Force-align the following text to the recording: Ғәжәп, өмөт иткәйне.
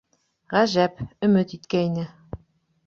Ғәжәп, 0.53 1.03
өмөт 1.29 1.55
иткәйне. 1.59 2.09